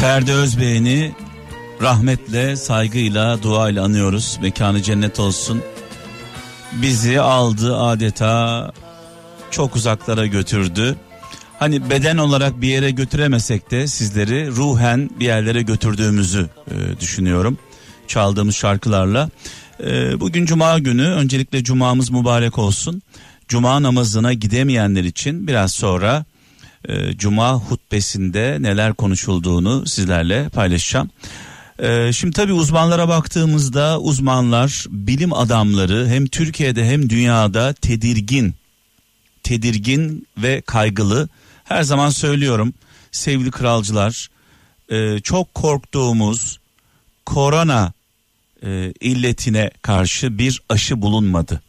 [0.00, 1.12] Ferdi Özbey'ini
[1.82, 4.38] rahmetle, saygıyla, duayla anıyoruz.
[4.42, 5.62] Mekanı cennet olsun.
[6.72, 8.72] Bizi aldı adeta
[9.50, 10.96] çok uzaklara götürdü.
[11.58, 17.58] Hani beden olarak bir yere götüremesek de sizleri ruhen bir yerlere götürdüğümüzü e, düşünüyorum.
[18.06, 19.30] Çaldığımız şarkılarla.
[19.84, 23.02] E, bugün cuma günü öncelikle cumamız mübarek olsun.
[23.48, 26.24] Cuma namazına gidemeyenler için biraz sonra
[26.88, 31.10] e, cuma hutbesinde neler konuşulduğunu sizlerle paylaşacağım.
[31.78, 38.54] E, şimdi tabii uzmanlara baktığımızda uzmanlar, bilim adamları hem Türkiye'de hem dünyada tedirgin,
[39.42, 41.28] tedirgin ve kaygılı.
[41.64, 42.74] Her zaman söylüyorum
[43.12, 44.28] sevgili kralcılar,
[44.88, 46.58] e, çok korktuğumuz
[47.26, 47.92] korona
[48.62, 51.62] e, illetine karşı bir aşı bulunmadı.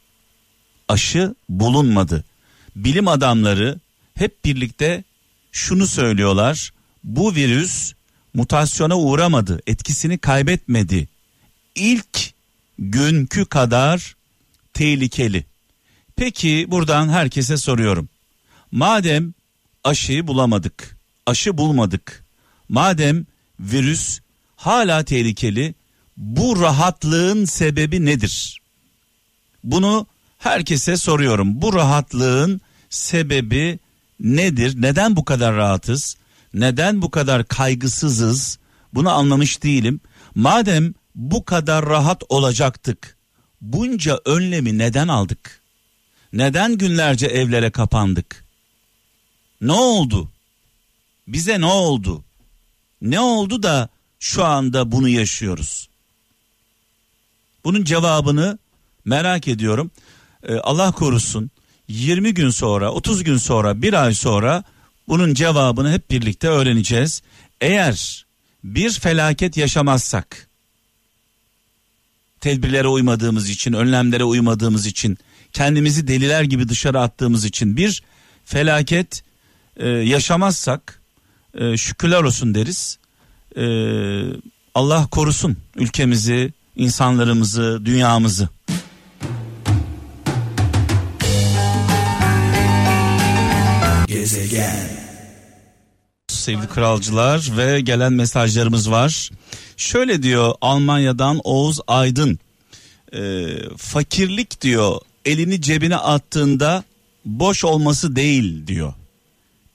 [0.88, 2.23] Aşı bulunmadı.
[2.76, 3.80] Bilim adamları
[4.20, 5.04] hep birlikte
[5.52, 6.72] şunu söylüyorlar.
[7.03, 7.94] Bu virüs
[8.34, 11.08] mutasyona uğramadı, etkisini kaybetmedi.
[11.75, 12.34] İlk
[12.80, 14.16] günkü kadar
[14.73, 15.45] tehlikeli.
[16.16, 18.09] Peki buradan herkese soruyorum.
[18.72, 19.34] Madem
[19.84, 22.25] aşıyı bulamadık, aşı bulmadık.
[22.70, 23.25] Madem
[23.59, 24.20] virüs
[24.56, 25.73] hala tehlikeli,
[26.17, 28.62] bu rahatlığın sebebi nedir?
[29.64, 31.62] Bunu herkese soruyorum.
[31.62, 33.80] Bu rahatlığın sebebi
[34.20, 34.81] nedir?
[34.81, 36.17] Neden bu kadar rahatız?
[36.53, 38.59] Neden bu kadar kaygısızız?
[38.94, 40.00] Bunu anlamış değilim.
[40.36, 43.17] Madem bu kadar rahat olacaktık,
[43.62, 45.62] bunca önlemi neden aldık?
[46.34, 48.45] Neden günlerce evlere kapandık?
[49.62, 50.31] Ne oldu?
[51.28, 52.23] Bize ne oldu?
[53.02, 55.90] Ne oldu da şu anda bunu yaşıyoruz?
[57.64, 58.59] Bunun cevabını
[59.06, 59.92] merak ediyorum.
[60.44, 61.52] Ee, Allah korusun
[61.90, 64.64] 20 gün sonra 30 gün sonra bir ay sonra
[65.08, 67.22] bunun cevabını hep birlikte öğreneceğiz.
[67.62, 68.26] Eğer
[68.64, 70.50] bir felaket yaşamazsak
[72.41, 75.18] tedbirlere uymadığımız için önlemlere uymadığımız için
[75.53, 78.03] kendimizi deliler gibi dışarı attığımız için bir
[78.46, 79.24] felaket
[79.78, 81.02] e, yaşamazsak
[81.53, 83.00] e, şükürler olsun deriz.
[83.56, 83.63] E,
[84.75, 88.50] Allah korusun ülkemizi, insanlarımızı, dünyamızı.
[94.29, 94.90] Gezegen.
[96.28, 99.29] Sevgili kralcılar ve gelen mesajlarımız var.
[99.78, 102.39] Şöyle diyor Almanya'dan Oğuz Aydın.
[103.13, 103.47] E,
[103.78, 106.84] fakirlik diyor elini cebine attığında
[107.25, 108.94] boş olması değil diyor.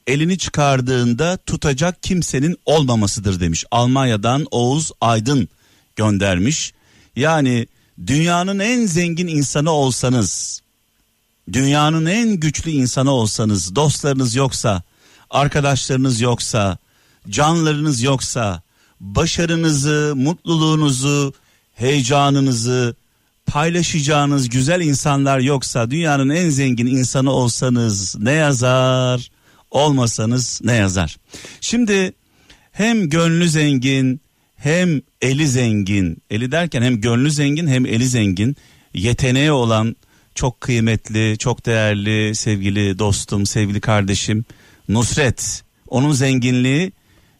[0.07, 3.65] Elini çıkardığında tutacak kimsenin olmamasıdır demiş.
[3.71, 5.49] Almanya'dan Oğuz Aydın
[5.97, 6.73] göndermiş.
[7.17, 7.67] Yani
[8.07, 10.61] dünyanın en zengin insanı olsanız,
[11.53, 14.83] dünyanın en güçlü insanı olsanız, dostlarınız yoksa,
[15.31, 16.79] arkadaşlarınız yoksa,
[17.29, 18.63] canlarınız yoksa,
[19.01, 21.35] başarınızı, mutluluğunuzu,
[21.75, 22.95] heyecanınızı
[23.47, 29.31] paylaşacağınız güzel insanlar yoksa, dünyanın en zengin insanı olsanız ne yazar,
[29.71, 31.17] olmasanız ne yazar?
[31.61, 32.13] Şimdi
[32.73, 34.21] hem gönlü zengin,
[34.57, 38.57] hem eli zengin, eli derken hem gönlü zengin hem eli zengin,
[38.95, 39.97] yeteneği olan
[40.35, 44.45] çok kıymetli, çok değerli sevgili dostum, sevgili kardeşim
[44.89, 45.65] Nusret.
[45.89, 46.93] Onun zenginliği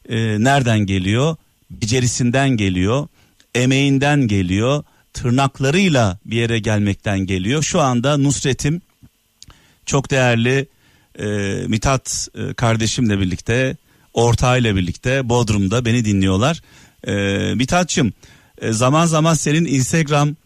[0.09, 1.37] e, nereden geliyor?
[1.71, 3.09] Becerisinden geliyor,
[3.55, 7.63] emeğinden geliyor, tırnaklarıyla bir yere gelmekten geliyor.
[7.63, 8.83] Şu anda Nusret'im
[9.87, 10.67] çok değerli
[11.19, 11.27] e,
[11.69, 13.77] Mithat e, kardeşimle birlikte,
[14.15, 16.63] ortağıyla birlikte Bodrum'da beni dinliyorlar.
[17.07, 17.15] E,
[17.55, 18.13] Mithat'cığım
[18.61, 20.37] e, zaman zaman senin Instagram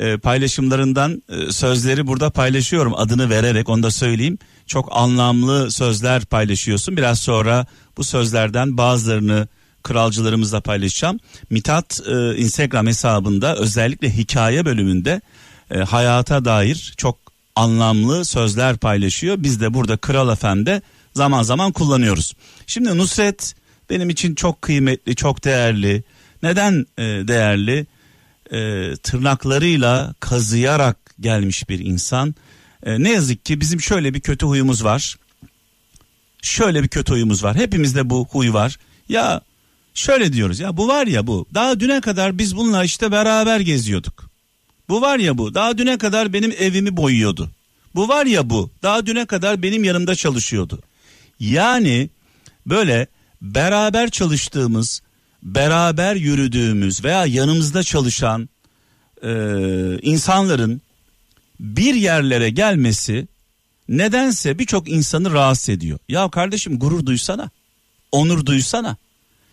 [0.00, 4.38] e, paylaşımlarından e, sözleri burada paylaşıyorum adını vererek onu da söyleyeyim.
[4.66, 6.96] Çok anlamlı sözler paylaşıyorsun.
[6.96, 7.66] Biraz sonra
[7.96, 9.48] bu sözlerden bazılarını
[9.82, 11.18] kralcılarımızla paylaşacağım.
[11.50, 15.20] Mithat e, Instagram hesabında özellikle hikaye bölümünde
[15.88, 17.18] hayata dair çok
[17.56, 19.36] anlamlı sözler paylaşıyor.
[19.38, 20.82] Biz de burada Kral Efendi
[21.14, 22.34] zaman zaman kullanıyoruz.
[22.66, 23.54] Şimdi Nusret
[23.90, 26.04] benim için çok kıymetli, çok değerli.
[26.42, 27.86] Neden değerli?
[28.52, 32.34] E, tırnaklarıyla kazıyarak gelmiş bir insan.
[32.82, 35.16] E, ne yazık ki bizim şöyle bir kötü huyumuz var.
[36.42, 37.56] Şöyle bir kötü huyumuz var.
[37.56, 38.78] Hepimizde bu huy var.
[39.08, 39.40] Ya
[39.94, 41.46] şöyle diyoruz ya bu var ya bu.
[41.54, 44.30] Daha düne kadar biz bununla işte beraber geziyorduk.
[44.88, 45.54] Bu var ya bu.
[45.54, 47.50] Daha düne kadar benim evimi boyuyordu.
[47.94, 48.70] Bu var ya bu.
[48.82, 50.80] Daha düne kadar benim yanımda çalışıyordu.
[51.40, 52.10] Yani
[52.66, 53.06] böyle
[53.42, 55.02] beraber çalıştığımız,
[55.42, 58.48] beraber yürüdüğümüz veya yanımızda çalışan
[59.22, 59.32] e,
[60.02, 60.82] insanların
[61.60, 63.28] bir yerlere gelmesi
[63.88, 65.98] nedense birçok insanı rahatsız ediyor.
[66.08, 67.50] Ya kardeşim gurur duysana,
[68.12, 68.96] onur duysana.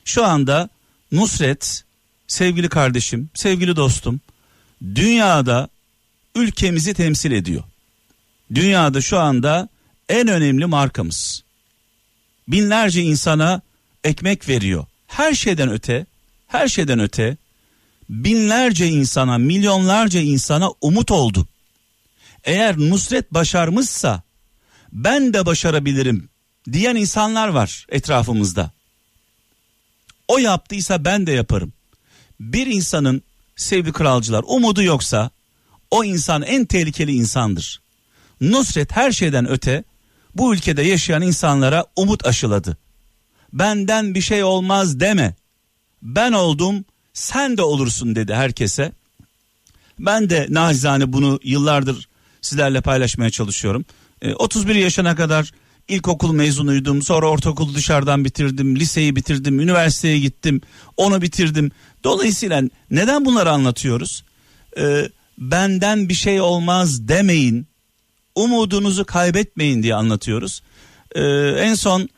[0.06, 0.70] Şu anda
[1.12, 1.84] Nusret
[2.28, 4.22] sevgili kardeşim, sevgili dostum
[4.96, 5.70] dünyada
[6.36, 7.64] ülkemizi temsil ediyor.
[8.56, 9.70] Dünyada şu anda
[10.10, 11.44] en önemli markamız.
[12.48, 13.62] Binlerce insana
[14.04, 14.86] ekmek veriyor.
[15.08, 16.06] Her şeyden öte,
[16.48, 17.38] her şeyden öte
[18.10, 21.48] binlerce insana, milyonlarca insana umut oldu.
[22.44, 24.22] Eğer Nusret başarmışsa
[24.92, 26.30] ben de başarabilirim
[26.72, 28.72] diyen insanlar var etrafımızda.
[30.28, 31.74] O yaptıysa ben de yaparım.
[32.40, 33.22] Bir insanın
[33.56, 35.30] sevgili kralcılar umudu yoksa
[35.92, 37.82] o insan en tehlikeli insandır.
[38.42, 39.84] Nusret her şeyden öte
[40.36, 42.78] bu ülkede yaşayan insanlara umut aşıladı.
[43.54, 45.36] Benden bir şey olmaz deme.
[46.02, 48.92] Ben oldum sen de olursun dedi herkese.
[50.00, 52.08] Ben de nacizane bunu yıllardır
[52.42, 53.86] sizlerle paylaşmaya çalışıyorum.
[54.22, 55.52] E, 31 yaşına kadar
[55.88, 57.02] ilkokul mezunuydum.
[57.02, 58.76] Sonra ortaokulu dışarıdan bitirdim.
[58.76, 59.60] Liseyi bitirdim.
[59.60, 60.62] Üniversiteye gittim.
[60.98, 61.72] Onu bitirdim.
[62.04, 64.24] Dolayısıyla neden bunları anlatıyoruz?
[64.78, 67.68] E, benden bir şey olmaz demeyin.
[68.36, 70.62] Umudunuzu kaybetmeyin diye anlatıyoruz.
[71.16, 71.22] E,
[71.60, 72.10] en son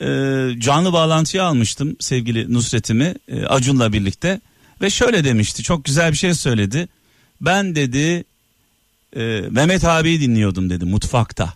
[0.00, 4.40] e, canlı bağlantıya almıştım sevgili Nusret'imi e, Acun'la birlikte.
[4.82, 6.88] Ve şöyle demişti çok güzel bir şey söyledi.
[7.40, 8.24] Ben dedi
[9.16, 11.54] e, Mehmet abiyi dinliyordum dedi mutfakta.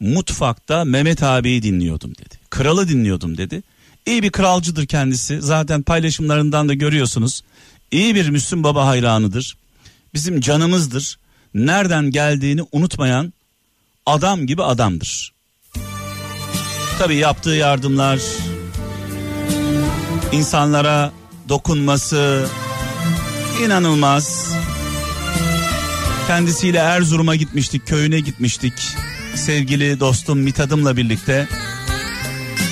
[0.00, 2.34] Mutfakta Mehmet abiyi dinliyordum dedi.
[2.50, 3.62] Kralı dinliyordum dedi.
[4.06, 5.42] İyi bir kralcıdır kendisi.
[5.42, 7.42] Zaten paylaşımlarından da görüyorsunuz.
[7.90, 9.56] İyi bir Müslüm Baba hayranıdır.
[10.14, 11.18] Bizim canımızdır.
[11.54, 13.32] Nereden geldiğini unutmayan
[14.06, 15.32] adam gibi adamdır.
[16.98, 18.18] Tabi yaptığı yardımlar,
[20.32, 21.12] insanlara
[21.48, 22.46] dokunması
[23.64, 24.52] inanılmaz.
[26.26, 28.72] Kendisiyle Erzurum'a gitmiştik, köyüne gitmiştik.
[29.34, 31.48] Sevgili dostum Mitad'ımla birlikte.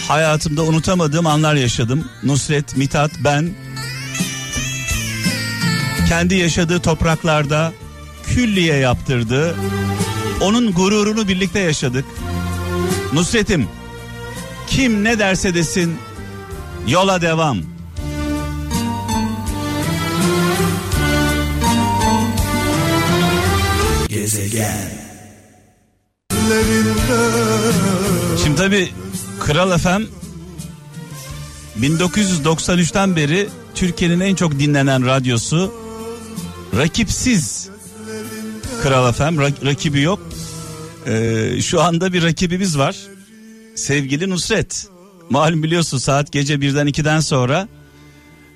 [0.08, 2.08] Hayatımda unutamadığım anlar yaşadım.
[2.22, 3.50] Nusret, Mitat, ben
[6.08, 7.72] kendi yaşadığı topraklarda
[8.26, 9.56] külliye yaptırdı.
[10.40, 12.04] Onun gururunu birlikte yaşadık.
[13.12, 13.68] Nusret'im
[14.66, 15.94] kim ne derse desin
[16.86, 17.58] yola devam.
[24.08, 24.90] Gezegen.
[28.44, 28.88] Şimdi tabi
[29.40, 30.02] Kral FM
[31.80, 35.74] 1993'ten beri Türkiye'nin en çok dinlenen radyosu
[36.76, 37.68] rakipsiz
[38.82, 40.18] Kral FM rak- rakibi yok.
[41.06, 42.96] Ee, şu anda bir rakibimiz var
[43.76, 44.88] sevgili Nusret.
[45.30, 47.68] Malum biliyorsun saat gece birden ikiden sonra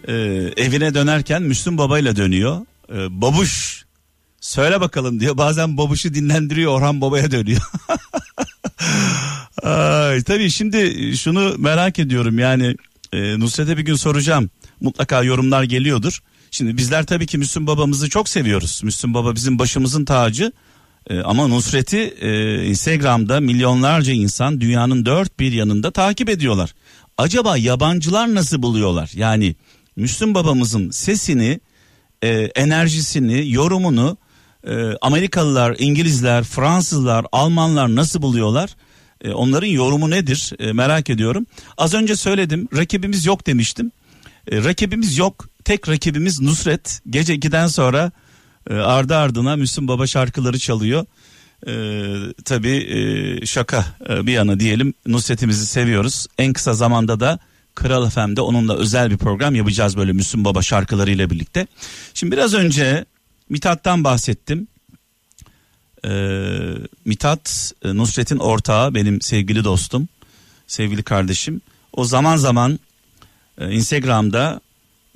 [0.09, 0.13] e,
[0.57, 2.67] evine dönerken Müslüm Baba ile dönüyor.
[2.93, 3.85] E, babuş
[4.41, 5.37] söyle bakalım diyor.
[5.37, 7.61] Bazen babuşu dinlendiriyor Orhan Baba'ya dönüyor.
[9.63, 12.77] Ay, tabii şimdi şunu merak ediyorum yani
[13.13, 14.51] e, Nusret'e bir gün soracağım.
[14.81, 16.23] Mutlaka yorumlar geliyordur.
[16.51, 18.81] Şimdi bizler tabii ki Müslüm babamızı çok seviyoruz.
[18.85, 20.53] Müslüm baba bizim başımızın tacı.
[21.11, 26.75] E, ama Nusret'i e, Instagram'da milyonlarca insan dünyanın dört bir yanında takip ediyorlar.
[27.19, 29.11] Acaba yabancılar nasıl buluyorlar?
[29.15, 29.57] Yani
[29.97, 31.61] Müslüm babamızın sesini,
[32.23, 34.17] e, enerjisini, yorumunu
[34.67, 38.77] e, Amerikalılar, İngilizler, Fransızlar, Almanlar nasıl buluyorlar?
[39.25, 41.47] E, onların yorumu nedir e, merak ediyorum.
[41.79, 43.93] Az önce söyledim rakibimiz yok demiştim.
[44.53, 45.49] E, rakibimiz yok.
[45.65, 47.01] Tek rakibimiz Nusret.
[47.11, 48.13] Gece 2'den sonra
[48.71, 51.07] e, ardı ardına Müslüm Baba şarkıları çalıyor.
[51.67, 51.75] E,
[52.45, 56.27] tabii şaka e, bir yana diyelim Nusret'imizi seviyoruz.
[56.39, 57.39] En kısa zamanda da
[57.75, 61.67] Kral FM'de onunla özel bir program yapacağız böyle Müslüm Baba şarkılarıyla birlikte.
[62.15, 63.05] Şimdi biraz önce
[63.49, 64.69] Mithat'tan bahsettim.
[66.05, 66.75] Ee,
[67.05, 70.09] Mithat e, Nusret'in ortağı benim sevgili dostum,
[70.67, 71.61] sevgili kardeşim.
[71.93, 72.79] O zaman zaman
[73.59, 74.61] e, Instagram'da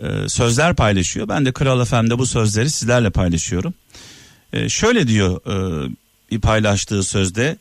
[0.02, 1.28] e, sözler paylaşıyor.
[1.28, 3.74] Ben de Kral FM'de bu sözleri sizlerle paylaşıyorum.
[4.52, 5.88] E, şöyle diyor e,
[6.30, 7.56] bir paylaştığı sözde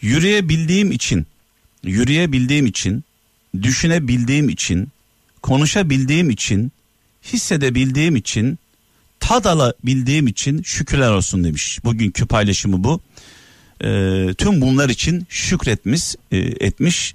[0.00, 1.26] yürüyebildiğim için,
[1.82, 3.04] yürüyebildiğim için,
[3.62, 4.88] düşünebildiğim için,
[5.42, 6.72] konuşabildiğim için,
[7.32, 8.58] hissedebildiğim için,
[9.20, 11.78] tad alabildiğim için şükürler olsun demiş.
[11.84, 13.00] Bugünkü paylaşımı bu.
[13.80, 13.88] E,
[14.38, 17.14] tüm bunlar için şükretmiş, e, etmiş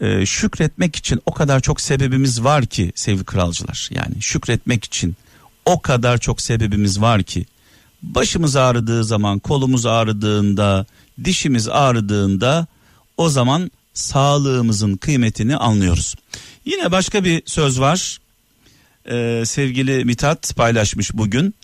[0.00, 3.88] e, şükretmek için o kadar çok sebebimiz var ki sevgili kralcılar.
[3.92, 5.16] Yani şükretmek için
[5.64, 7.46] o kadar çok sebebimiz var ki
[8.02, 10.86] başımız ağrıdığı zaman, kolumuz ağrıdığında,
[11.24, 12.66] dişimiz ağrıdığında
[13.16, 16.14] o zaman sağlığımızın kıymetini anlıyoruz.
[16.64, 18.18] Yine başka bir söz var.
[19.10, 21.54] Ee, sevgili Mitat paylaşmış bugün.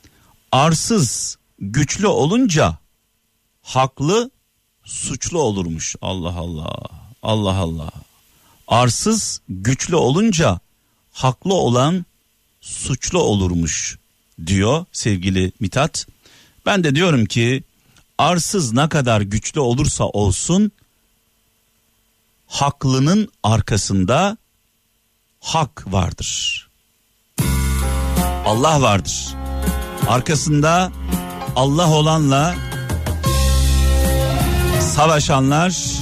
[0.52, 2.78] Arsız güçlü olunca
[3.62, 4.30] haklı
[4.84, 5.96] suçlu olurmuş.
[6.02, 6.72] Allah Allah.
[7.22, 7.90] Allah Allah
[8.70, 10.60] arsız güçlü olunca
[11.12, 12.04] haklı olan
[12.60, 13.98] suçlu olurmuş
[14.46, 16.06] diyor sevgili Mitat.
[16.66, 17.64] Ben de diyorum ki
[18.18, 20.72] arsız ne kadar güçlü olursa olsun
[22.46, 24.36] haklının arkasında
[25.40, 26.68] hak vardır.
[28.44, 29.34] Allah vardır.
[30.08, 30.92] Arkasında
[31.56, 32.54] Allah olanla
[34.80, 36.00] savaşanlar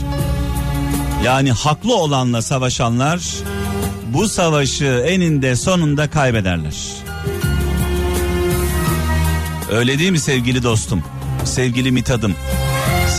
[1.24, 3.20] yani haklı olanla savaşanlar
[4.06, 6.74] bu savaşı eninde sonunda kaybederler.
[9.70, 11.04] Öyle değil mi sevgili dostum?
[11.44, 12.34] Sevgili Mitadım,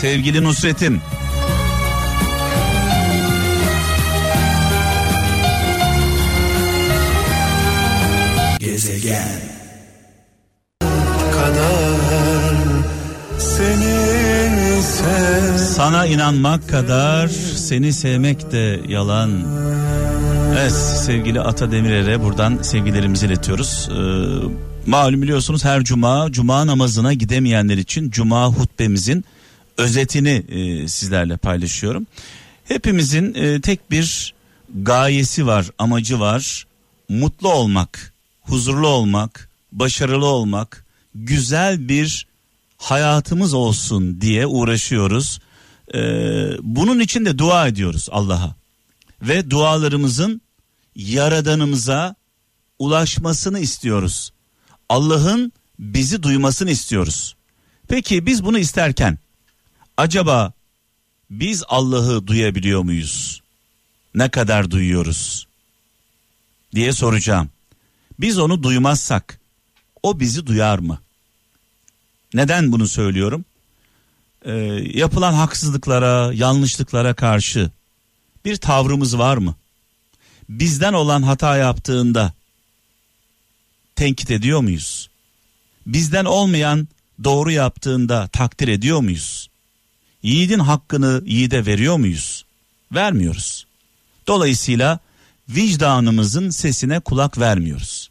[0.02, 1.02] sevgili Nusret'im.
[16.00, 19.32] Sana inanmak kadar seni sevmek de yalan.
[20.60, 20.72] Evet
[21.06, 23.90] sevgili Ata Demirer'e buradan sevgilerimizi iletiyoruz.
[23.92, 29.26] Ee, malum biliyorsunuz her cuma cuma namazına gidemeyenler için cuma hutbemizin
[29.78, 32.08] özetini e, sizlerle paylaşıyorum.
[32.66, 34.34] Hepimizin e, tek bir
[34.84, 36.68] gayesi var, amacı var.
[37.10, 42.28] Mutlu olmak, huzurlu olmak, başarılı olmak, güzel bir
[42.78, 45.40] hayatımız olsun diye uğraşıyoruz.
[45.96, 48.56] Ee, bunun için de dua ediyoruz Allah'a
[49.22, 50.42] ve dualarımızın
[50.96, 52.16] yaradanımıza
[52.80, 54.34] ulaşmasını istiyoruz.
[54.90, 57.36] Allah'ın bizi duymasını istiyoruz.
[57.88, 59.18] Peki biz bunu isterken
[59.98, 60.54] acaba
[61.30, 63.42] biz Allah'ı duyabiliyor muyuz?
[64.16, 65.50] Ne kadar duyuyoruz?
[66.76, 67.50] diye soracağım.
[68.20, 69.40] Biz onu duymazsak
[70.04, 71.00] o bizi duyar mı?
[72.34, 73.46] Neden bunu söylüyorum?
[74.46, 74.52] Ee,
[74.94, 77.72] yapılan haksızlıklara, yanlışlıklara karşı
[78.46, 79.56] bir tavrımız var mı?
[80.50, 82.34] Bizden olan hata yaptığında
[83.96, 85.10] tenkit ediyor muyuz?
[85.86, 86.88] Bizden olmayan
[87.24, 89.50] doğru yaptığında takdir ediyor muyuz?
[90.24, 92.46] Yiğidin hakkını yiğide veriyor muyuz?
[92.94, 93.66] Vermiyoruz.
[94.28, 95.00] Dolayısıyla
[95.50, 98.10] vicdanımızın sesine kulak vermiyoruz.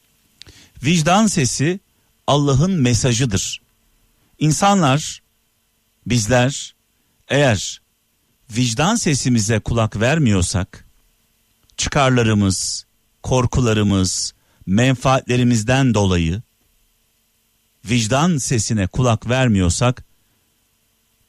[0.82, 1.80] Vicdan sesi
[2.26, 3.60] Allah'ın mesajıdır.
[4.38, 5.22] İnsanlar
[6.10, 6.74] bizler
[7.28, 7.80] eğer
[8.50, 10.84] vicdan sesimize kulak vermiyorsak
[11.76, 12.86] çıkarlarımız,
[13.22, 14.34] korkularımız,
[14.66, 16.42] menfaatlerimizden dolayı
[17.84, 20.04] vicdan sesine kulak vermiyorsak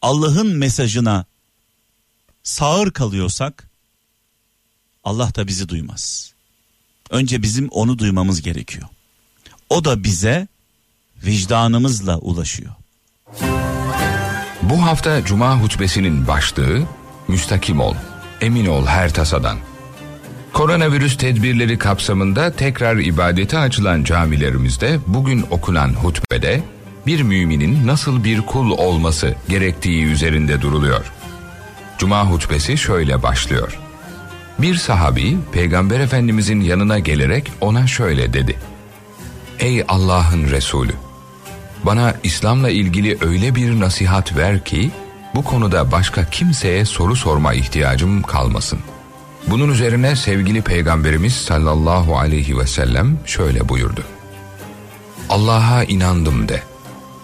[0.01, 1.25] Allah'ın mesajına
[2.43, 3.69] sağır kalıyorsak
[5.03, 6.33] Allah da bizi duymaz.
[7.09, 8.87] Önce bizim onu duymamız gerekiyor.
[9.69, 10.47] O da bize
[11.23, 12.75] vicdanımızla ulaşıyor.
[14.69, 16.81] Bu hafta Cuma hutbesinin başlığı
[17.27, 17.95] Müstakim ol,
[18.41, 19.57] emin ol her tasadan.
[20.53, 26.61] Koronavirüs tedbirleri kapsamında tekrar ibadete açılan camilerimizde bugün okunan hutbede
[27.07, 31.11] bir müminin nasıl bir kul olması gerektiği üzerinde duruluyor.
[31.97, 33.79] Cuma hutbesi şöyle başlıyor.
[34.59, 38.55] Bir sahabi peygamber efendimizin yanına gelerek ona şöyle dedi.
[39.59, 41.08] Ey Allah'ın Resulü!
[41.83, 44.91] Bana İslam'la ilgili öyle bir nasihat ver ki
[45.35, 48.79] bu konuda başka kimseye soru sorma ihtiyacım kalmasın.
[49.47, 54.03] Bunun üzerine sevgili peygamberimiz sallallahu aleyhi ve sellem şöyle buyurdu.
[55.29, 56.63] Allah'a inandım de.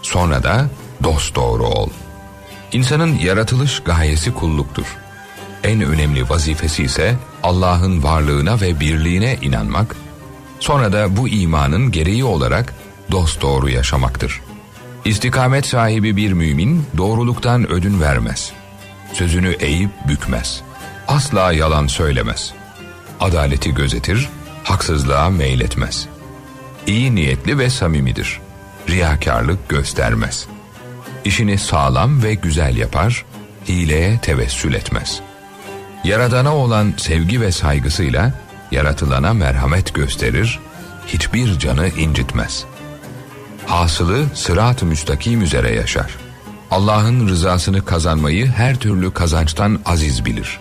[0.02, 0.70] Sonra da
[1.04, 1.90] dost doğru ol.
[2.72, 4.98] İnsanın yaratılış gayesi kulluktur.
[5.64, 9.96] En önemli vazifesi ise Allah'ın varlığına ve birliğine inanmak,
[10.60, 12.74] sonra da bu imanın gereği olarak
[13.12, 14.42] dost doğru yaşamaktır.
[15.06, 18.52] İstikamet sahibi bir mümin doğruluktan ödün vermez.
[19.14, 20.62] Sözünü eğip bükmez.
[21.08, 22.54] Asla yalan söylemez.
[23.20, 24.30] Adaleti gözetir,
[24.64, 26.08] haksızlığa meyletmez.
[26.88, 28.40] İyi niyetli ve samimidir.
[28.90, 30.48] Riyakarlık göstermez.
[31.26, 33.26] İşini sağlam ve güzel yapar,
[33.68, 35.22] hileye tevessül etmez.
[36.04, 38.34] Yaradana olan sevgi ve saygısıyla
[38.72, 40.60] yaratılana merhamet gösterir,
[41.08, 42.75] hiçbir canı incitmez.''
[43.66, 46.18] Hasılı sırat-ı müstakim üzere yaşar.
[46.72, 50.60] Allah'ın rızasını kazanmayı her türlü kazançtan aziz bilir.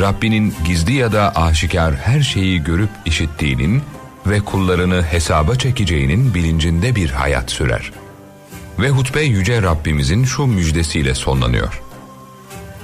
[0.00, 3.82] Rabbinin gizli ya da aşikar her şeyi görüp işittiğinin
[4.26, 7.92] ve kullarını hesaba çekeceğinin bilincinde bir hayat sürer.
[8.78, 11.82] Ve hutbe yüce Rabbimizin şu müjdesiyle sonlanıyor.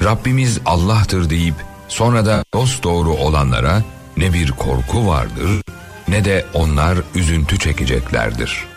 [0.05, 1.55] Rabbimiz Allah'tır deyip
[1.89, 3.83] sonra da dost doğru olanlara
[4.17, 5.63] ne bir korku vardır
[6.09, 8.74] ne de onlar üzüntü çekeceklerdir.''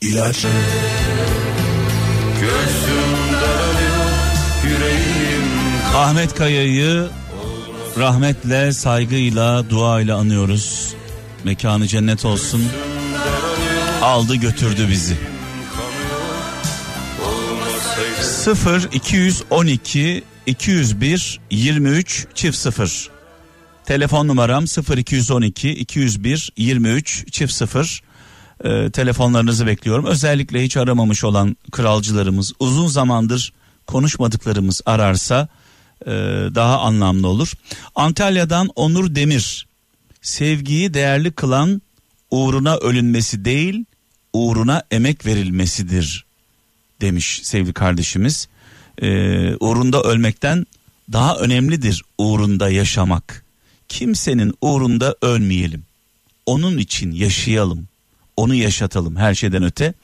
[0.00, 0.46] İlaç
[5.96, 7.08] Ahmet Kaya'yı
[7.98, 10.94] rahmetle, saygıyla, duayla anıyoruz.
[11.44, 12.64] Mekanı cennet olsun.
[14.02, 15.16] Aldı götürdü bizi.
[18.22, 23.10] 0 212 201 23 çift 0
[23.84, 28.02] Telefon numaram 0 212 201 23 çift 0
[28.64, 30.04] ee, telefonlarınızı bekliyorum.
[30.04, 33.52] Özellikle hiç aramamış olan kralcılarımız uzun zamandır
[33.86, 35.48] konuşmadıklarımız ararsa
[36.06, 36.10] e,
[36.54, 37.52] daha anlamlı olur.
[37.94, 39.66] Antalya'dan Onur Demir
[40.22, 41.82] sevgiyi değerli kılan
[42.30, 43.84] uğruna ölünmesi değil
[44.32, 46.24] uğruna emek verilmesidir
[47.00, 48.48] demiş sevgili kardeşimiz.
[49.02, 50.66] Ee, uğrunda ölmekten
[51.12, 53.44] daha önemlidir uğrunda yaşamak.
[53.88, 55.82] Kimsenin uğrunda ölmeyelim.
[56.46, 57.88] Onun için yaşayalım.
[58.36, 59.94] Onu yaşatalım her şeyden öte.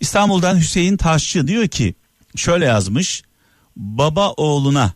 [0.00, 1.94] İstanbul'dan Hüseyin Taşçı diyor ki
[2.36, 3.22] şöyle yazmış.
[3.76, 4.92] Baba oğluna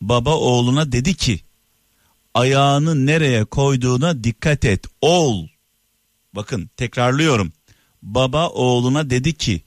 [0.00, 1.40] baba oğluna dedi ki
[2.34, 5.48] ayağını nereye koyduğuna dikkat et oğul.
[6.34, 7.52] Bakın tekrarlıyorum.
[8.02, 9.62] Baba oğluna dedi ki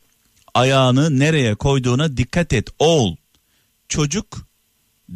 [0.53, 3.15] ayağını nereye koyduğuna dikkat et oğul.
[3.89, 4.47] Çocuk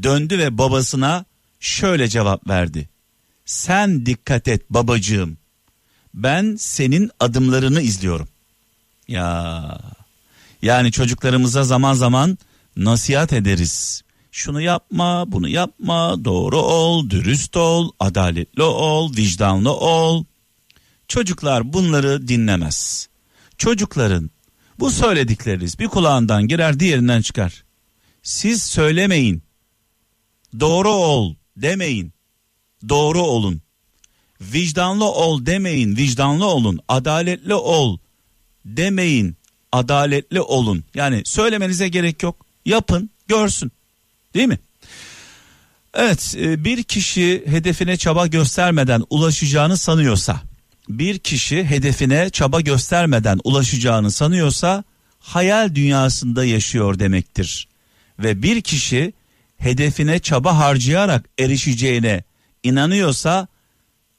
[0.04, 1.26] döndü ve babasına
[1.60, 2.90] şöyle cevap verdi.
[3.46, 5.38] Sen dikkat et babacığım.
[6.16, 8.28] Ben senin adımlarını izliyorum.
[9.08, 9.80] Ya
[10.62, 12.38] yani çocuklarımıza zaman zaman
[12.78, 14.02] nasihat ederiz.
[14.32, 20.24] Şunu yapma, bunu yapma, doğru ol, dürüst ol, adaletli ol, vicdanlı ol.
[21.08, 23.08] Çocuklar bunları dinlemez.
[23.58, 24.30] Çocukların
[24.80, 27.64] bu söyledikleriniz bir kulağından girer diğerinden çıkar.
[28.24, 29.44] Siz söylemeyin.
[30.60, 32.14] Doğru ol demeyin.
[32.90, 33.62] Doğru olun.
[34.42, 35.98] Vicdanlı ol demeyin.
[35.98, 36.80] Vicdanlı olun.
[36.88, 37.98] Adaletli ol
[38.66, 39.36] demeyin.
[39.72, 40.84] Adaletli olun.
[40.96, 42.46] Yani söylemenize gerek yok.
[42.66, 43.72] Yapın, görsün.
[44.34, 44.60] Değil mi?
[45.94, 50.42] Evet, e, bir kişi hedefine çaba göstermeden ulaşacağını sanıyorsa
[50.90, 54.84] bir kişi hedefine çaba göstermeden ulaşacağını sanıyorsa
[55.20, 57.68] hayal dünyasında yaşıyor demektir.
[58.20, 59.14] Ve bir kişi
[59.58, 62.24] hedefine çaba harcayarak erişeceğine
[62.64, 63.48] inanıyorsa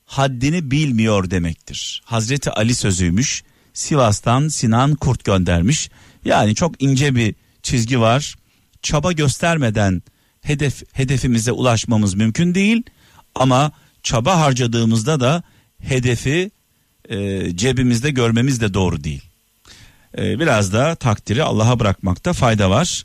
[0.06, 2.02] haddini bilmiyor demektir.
[2.04, 3.42] Hazreti Ali sözüymüş.
[3.74, 5.90] Sivas'tan Sinan Kurt göndermiş.
[6.24, 8.34] Yani çok ince bir çizgi var.
[8.82, 10.02] Çaba göstermeden
[10.42, 12.82] hedef hedefimize ulaşmamız mümkün değil
[13.34, 15.42] ama çaba harcadığımızda da
[15.78, 16.50] hedefi
[17.08, 19.22] e, cebimizde görmemiz de doğru değil.
[20.18, 23.04] E, biraz da takdiri Allah'a bırakmakta fayda var.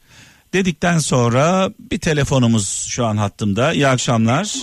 [0.54, 3.74] Dedikten sonra bir telefonumuz şu an hattımda.
[3.74, 4.54] İyi akşamlar.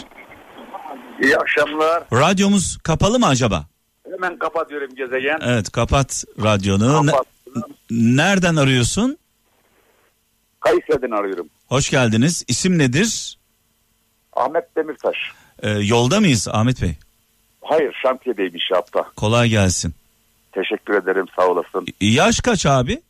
[1.22, 2.02] İyi akşamlar.
[2.12, 3.66] Radyomuz kapalı mı acaba?
[4.10, 5.38] Hemen kapatıyorum gezegen.
[5.42, 7.06] Evet kapat radyonu.
[7.06, 7.12] Ne-
[7.90, 9.18] nereden arıyorsun?
[10.60, 11.48] Kayseri'den arıyorum.
[11.68, 12.44] Hoş geldiniz.
[12.48, 13.38] İsim nedir?
[14.32, 15.16] Ahmet Demirtaş.
[15.62, 16.94] E, yolda mıyız Ahmet Bey?
[17.62, 19.02] Hayır şantiyedeyim inşaatta.
[19.16, 19.94] Kolay gelsin.
[20.52, 21.86] Teşekkür ederim sağ olasın.
[22.00, 23.02] Yaş kaç abi?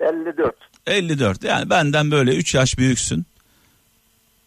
[0.00, 0.56] 54.
[0.86, 1.44] 54.
[1.44, 3.24] Yani benden böyle 3 yaş büyüksün.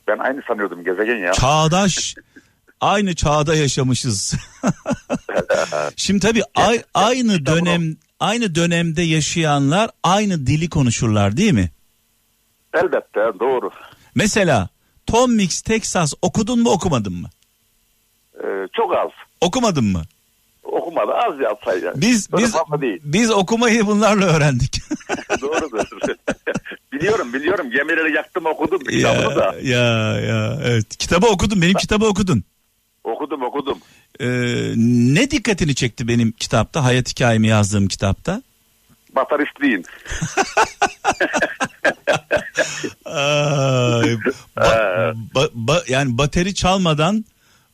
[0.07, 1.31] Ben aynı sanıyordum gezegen ya.
[1.33, 2.15] Çağdaş.
[2.83, 4.33] Aynı çağda yaşamışız.
[5.95, 11.71] Şimdi tabii ay- aynı dönem aynı dönemde yaşayanlar aynı dili konuşurlar değil mi?
[12.73, 13.69] Elbette doğru.
[14.15, 14.69] Mesela
[15.07, 17.29] Tom Mix Texas okudun mu okumadın mı?
[18.37, 19.11] Ee, çok az.
[19.41, 20.01] Okumadın mı?
[20.63, 21.93] Okumadı az yazsaydı.
[21.95, 23.01] Biz Böyle biz değil.
[23.03, 24.77] biz okumayı bunlarla öğrendik.
[25.41, 25.85] Doğrudur.
[26.91, 29.55] biliyorum biliyorum gemileri yaktım okudum ya kitabını da.
[29.61, 30.97] ya ya evet.
[30.97, 31.61] Kitabı okudun.
[31.61, 32.43] Benim kitabı okudun.
[33.33, 33.77] Okudum okudum.
[34.19, 34.73] Ee,
[35.13, 36.83] ne dikkatini çekti benim kitapta?
[36.83, 38.41] Hayat hikayemi yazdığım kitapta.
[39.15, 39.85] Bataristliğin.
[43.05, 44.17] Ay,
[44.57, 45.03] ba-
[45.35, 47.25] ba- ba- yani bateri çalmadan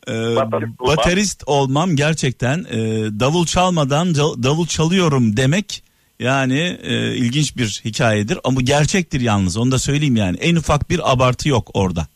[0.08, 0.96] e, Baterist olmam.
[0.96, 2.78] baterist olmam gerçekten e,
[3.20, 5.82] davul çalmadan davul çalıyorum demek
[6.18, 11.12] yani e, ilginç bir hikayedir ama gerçektir yalnız onu da söyleyeyim yani en ufak bir
[11.12, 12.06] abartı yok orada.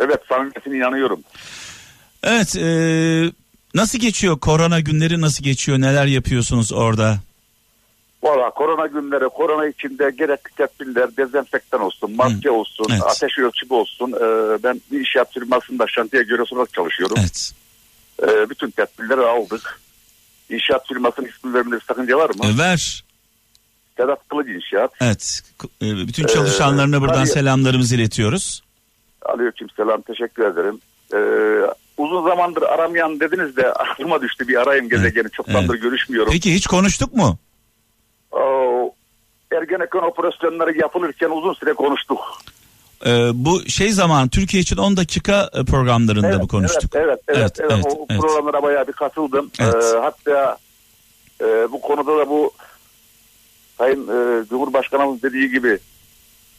[0.00, 1.20] Evet samimiyetine inanıyorum.
[2.22, 2.68] Evet e,
[3.74, 7.18] nasıl geçiyor korona günleri nasıl geçiyor neler yapıyorsunuz orada?
[8.22, 13.02] Valla korona günleri, korona içinde gerekli tedbirler, dezenfektan olsun, maske olsun, Evet.
[13.02, 14.12] ateş ölçümü olsun.
[14.12, 17.16] Ee, ben bir inşaat firmasında şantiye görevlisi olarak çalışıyorum.
[17.20, 17.52] Evet
[18.22, 19.80] Ee, bütün tedbirleri aldık.
[20.50, 22.46] İnşaat firmasının ismi veriminde bir sakınca var mı?
[22.46, 23.04] E, ver
[23.96, 24.90] Sedat Kılıç İnşaat.
[25.00, 25.40] evet
[25.82, 27.26] e, bütün çalışanlarına buradan tabii.
[27.26, 28.62] selamlarımızı iletiyoruz.
[29.22, 30.80] Aleyküm selam, teşekkür ederim.
[31.14, 31.18] Ee,
[32.00, 35.30] uzun zamandır aramayan dediniz de aklıma düştü bir arayayım gezegeni.
[35.30, 36.32] Çoktandır görüşmüyorum.
[36.32, 37.38] Peki hiç konuştuk mu?
[38.32, 38.94] Oo,
[39.52, 42.18] Ergenekon operasyonları yapılırken uzun süre konuştuk.
[43.06, 46.90] Ee, bu şey zaman Türkiye için 10 dakika e, programlarında Evet, bu konuştuk.
[46.94, 47.60] Evet, evet, evet.
[47.60, 48.20] Evet, evet, evet, o evet.
[48.20, 49.50] programlara bayağı bir katıldım.
[49.60, 49.94] Evet.
[49.94, 50.58] Ee, hatta
[51.40, 52.52] e, bu konuda da bu
[53.78, 55.78] Sayın e, Cumhurbaşkanımız dediği gibi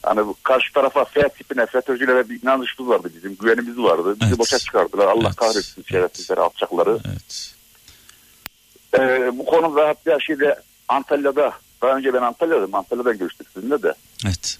[0.03, 4.15] hani bu karşı tarafa F tipine, FETÖ'cülere bir inanışımız vardı bizim, güvenimiz vardı.
[4.21, 4.39] Bizi Evet.
[4.39, 5.07] boşa çıkardılar.
[5.07, 5.35] Allah Evet.
[5.35, 6.99] kahretsin şerefsizleri, alçakları.
[7.09, 7.53] Evet.
[8.99, 12.75] Ee, bu konuda hatta şeyde Antalya'da, daha önce ben Antalya'daydım.
[12.75, 13.93] Antalya'dan görüştük sizinle de.
[14.25, 14.57] Evet.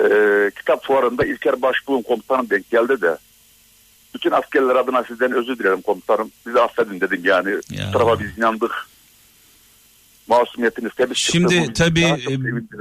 [0.00, 3.16] Ee, kitap fuarında İlker Başbuğ'un komutanım denk geldi de
[4.14, 6.30] bütün askerler adına sizden özür dilerim komutanım.
[6.46, 7.50] Bizi affedin dedim yani.
[7.70, 7.88] Ya.
[7.88, 8.72] Bu tarafa biz inandık.
[10.28, 11.32] Masumiyetiniz temiz çıktı.
[11.32, 12.28] Şimdi tabii e,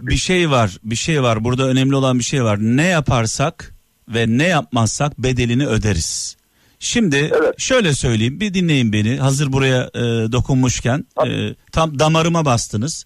[0.07, 1.43] bir şey var, bir şey var.
[1.43, 2.57] Burada önemli olan bir şey var.
[2.61, 3.75] Ne yaparsak
[4.07, 6.37] ve ne yapmazsak bedelini öderiz.
[6.79, 7.55] Şimdi Evet.
[7.57, 9.17] şöyle söyleyeyim, bir dinleyin beni.
[9.17, 9.99] Hazır buraya e,
[10.31, 13.05] dokunmuşken e, tam damarıma bastınız.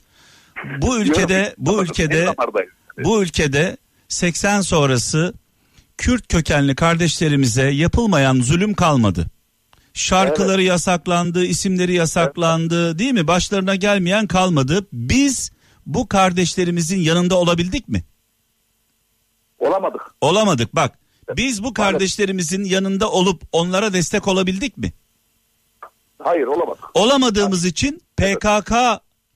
[0.82, 2.36] Bu ülkede, bu ülkede,
[3.04, 5.34] bu ülkede 80 sonrası
[5.98, 9.26] Kürt kökenli kardeşlerimize yapılmayan zulüm kalmadı.
[9.98, 13.28] Şarkıları yasaklandı, isimleri yasaklandı, değil mi?
[13.28, 14.88] Başlarına gelmeyen kalmadı.
[14.94, 15.52] Biz
[15.86, 18.04] bu kardeşlerimizin yanında olabildik mi?
[19.60, 20.02] Olamadık.
[20.22, 21.00] Olamadık bak.
[21.36, 24.94] Biz bu kardeşlerimizin yanında olup onlara destek olabildik mi?
[26.20, 26.84] Hayır olamadık.
[26.94, 28.74] Olamadığımız için PKK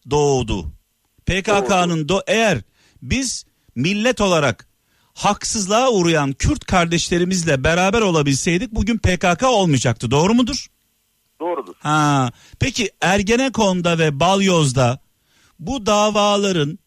[0.10, 0.66] doğdu.
[1.26, 2.58] PKK'nın do eğer
[3.02, 3.46] biz
[3.76, 4.68] millet olarak
[5.14, 10.12] haksızlığa uğrayan Kürt kardeşlerimizle beraber olabilseydik bugün PKK olmayacaktı.
[10.12, 10.68] Doğru mudur?
[11.40, 11.74] Doğrudur.
[11.80, 12.32] Ha.
[12.60, 15.00] Peki Ergenekon'da ve Balyoz'da
[15.60, 16.80] bu davaların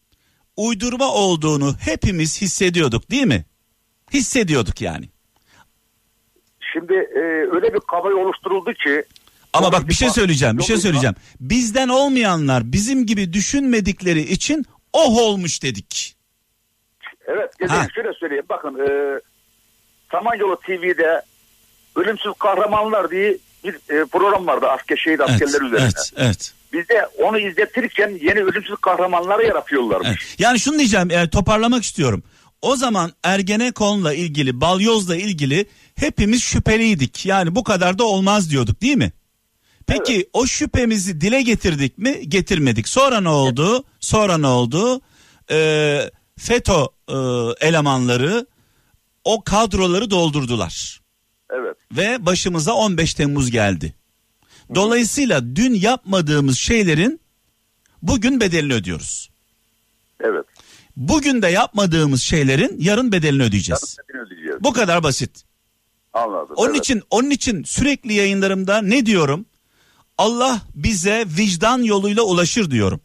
[0.57, 3.45] uydurma olduğunu hepimiz hissediyorduk değil mi?
[4.13, 5.09] Hissediyorduk yani.
[6.73, 7.19] Şimdi e,
[7.55, 9.03] öyle bir kamuoyu oluşturuldu ki
[9.53, 11.15] Ama bak bir şey söyleyeceğim, bir şey söyleyeceğim.
[11.39, 16.14] Bizden olmayanlar bizim gibi düşünmedikleri için oh olmuş dedik.
[17.27, 17.75] Evet, Ha.
[17.75, 18.45] gene şöyle söyleyeyim.
[18.49, 19.19] Bakın, e,
[20.11, 21.21] Samanyolu TV'de
[21.95, 25.79] Ölümsüz Kahramanlar diye bir e, program vardı asker şehit askerler üzerine.
[25.83, 30.07] evet, evet, Biz de onu izletirken yeni Ölümsüz Kahramanları yaratıyorlarmış.
[30.09, 30.35] evet.
[30.39, 32.23] Yani şunu diyeceğim, e, toparlamak istiyorum.
[32.61, 37.25] O zaman Ergenekon'la ilgili, Balyoz'la ilgili hepimiz şüpheliydik.
[37.25, 39.11] Yani bu kadar da olmaz diyorduk değil mi?
[39.87, 42.29] Peki o şüphemizi dile getirdik mi?
[42.29, 42.87] Getirmedik.
[42.87, 43.83] Sonra ne oldu?
[43.99, 45.01] Sonra ne oldu?
[45.51, 46.01] Ee,
[46.39, 46.73] FETÖ
[47.09, 47.15] e,
[47.67, 48.45] elemanları
[49.23, 51.01] o kadroları doldurdular.
[51.49, 51.77] Evet.
[51.91, 53.93] ve başımıza 15 Temmuz geldi.
[54.75, 57.19] Dolayısıyla dün yapmadığımız şeylerin
[58.01, 59.29] bugün bedelini ödüyoruz.
[60.19, 60.45] Evet.
[60.97, 63.97] Bugün de yapmadığımız şeylerin yarın bedelini ödeyeceğiz.
[64.13, 64.63] Yarın ödeyeceğiz.
[64.63, 65.43] Bu kadar basit.
[66.13, 66.55] Anladım.
[66.55, 66.79] Onun evet.
[66.79, 69.45] için onun için sürekli yayınlarımda ne diyorum?
[70.17, 73.01] Allah bize vicdan yoluyla ulaşır diyorum.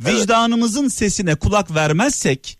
[0.00, 2.58] Vicdanımızın sesine kulak vermezsek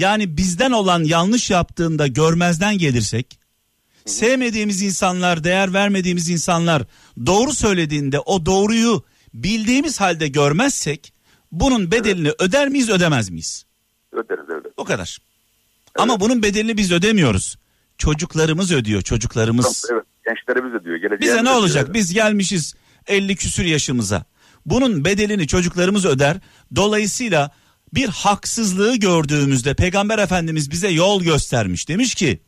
[0.00, 3.38] yani bizden olan yanlış yaptığında görmezden gelirsek
[4.06, 6.82] sevmediğimiz insanlar, değer vermediğimiz insanlar
[7.26, 11.12] doğru söylediğinde o doğruyu bildiğimiz halde görmezsek
[11.52, 13.66] bunun bedelini öder miyiz, ödemez miyiz?
[14.12, 14.72] Öderiz evet.
[14.76, 15.18] O kadar.
[15.98, 17.58] Ama bunun bedelini biz ödemiyoruz.
[17.98, 19.84] Çocuklarımız ödüyor, çocuklarımız.
[19.92, 20.04] Evet.
[20.26, 20.96] Gençlerimiz de diyor.
[20.96, 21.84] Geleceğimiz Bize ne olacak?
[21.84, 21.94] evet.
[21.94, 22.74] Biz gelmişiz
[23.06, 24.24] 50 küsür yaşımıza.
[24.66, 26.36] Bunun bedelini çocuklarımız öder.
[26.76, 27.50] Dolayısıyla
[27.94, 31.88] bir haksızlığı gördüğümüzde Peygamber Efendimiz bize yol göstermiş.
[31.88, 32.40] Demiş ki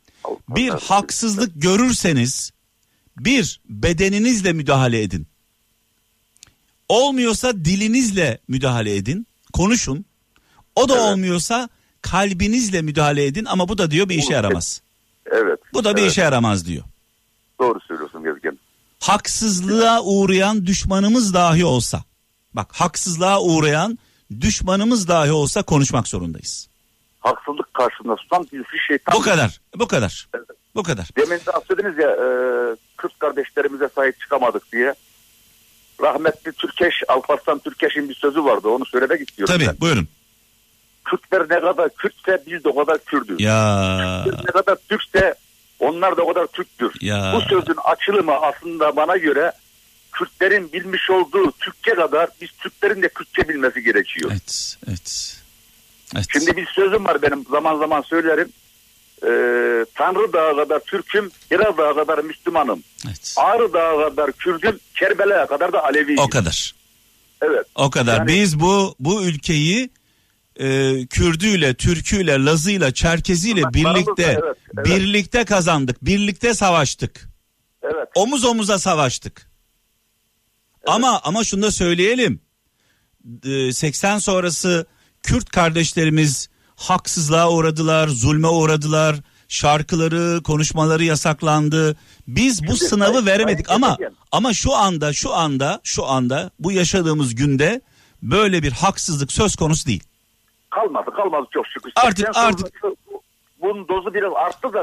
[0.48, 2.50] bir haksızlık görürseniz
[3.16, 5.26] bir bedeninizle müdahale edin.
[6.88, 9.26] Olmuyorsa dilinizle müdahale edin.
[9.52, 10.04] Konuşun.
[10.76, 11.02] O da Evet.
[11.02, 11.68] olmuyorsa
[12.02, 14.82] kalbinizle müdahale edin ama bu da diyor bir işe yaramaz.
[15.26, 15.58] Evet.
[15.74, 16.12] Bu da bir evet.
[16.12, 16.84] işe yaramaz diyor.
[17.60, 18.58] Doğru söylüyorsun Gezgen.
[19.00, 22.04] haksızlığa uğrayan düşmanımız dahi olsa
[22.54, 23.98] bak haksızlığa uğrayan
[24.40, 26.68] düşmanımız dahi olsa konuşmak zorundayız.
[27.20, 29.14] Haksızlık karşısında tutan birisi şeytan.
[29.14, 29.60] Bu kadar.
[29.76, 30.28] Bu kadar.
[30.34, 30.46] Evet.
[30.74, 31.08] Bu kadar.
[31.16, 32.26] Demin de söylediniz ya e,
[32.98, 34.94] Kürt kardeşlerimize sahip çıkamadık diye.
[36.00, 38.68] Rahmetli Türkeş, Alparslan Türkeş'in bir sözü vardı.
[38.68, 39.80] Onu söylemek istiyorum Tabii ben.
[39.80, 40.08] buyurun.
[41.04, 43.40] Kürtler ne kadar Kürtse biz de o kadar Kürdüz.
[43.40, 45.34] Ya Türk ne kadar Türkse
[45.80, 46.92] onlar da o kadar Türktür.
[47.00, 47.32] Ya.
[47.36, 49.52] Bu sözün açılımı aslında bana göre
[50.12, 54.30] Kürtlerin bilmiş olduğu Türkçe kadar biz Türklerin de Kürtçe bilmesi gerekiyor.
[54.32, 55.36] evet evet.
[56.16, 56.26] Evet.
[56.32, 58.48] Şimdi bir sözüm var benim zaman zaman söylerim.
[59.22, 62.82] Ee, Tanrı Dağı kadar Türk'üm, Hira Dağı kadar Müslümanım.
[63.06, 63.34] evet.
[63.36, 66.18] Ağrı Dağı kadar Kürdüm, Kerbela'ya kadar da Aleviyim.
[66.18, 66.74] O kadar.
[67.42, 67.66] Evet.
[67.74, 68.18] O kadar.
[68.18, 69.90] Yani- Biz bu bu ülkeyi
[70.56, 70.66] e,
[71.06, 74.86] Kürdüyle, Türküyle, Lazıyla, Çerkeziyle birlikte evet, evet.
[74.86, 76.04] birlikte kazandık.
[76.04, 77.28] Birlikte savaştık.
[77.82, 78.08] Evet.
[78.14, 79.51] omuz omuza savaştık.
[80.86, 82.40] Ama ama şunu da söyleyelim.
[83.44, 84.86] Ee, 80 sonrası
[85.22, 89.16] Kürt kardeşlerimiz haksızlığa uğradılar, zulme uğradılar.
[89.48, 91.96] Şarkıları, konuşmaları yasaklandı.
[92.28, 94.16] Biz bu sınavı veremedik ama Gezegen.
[94.32, 97.80] ama şu anda şu anda şu anda bu yaşadığımız günde
[98.22, 100.02] böyle bir haksızlık söz konusu değil.
[100.70, 101.92] Kalmadı kalmadı çok şükür.
[101.96, 102.82] Artık- 80 artık-
[103.60, 104.82] Bunun dozu biraz arttı da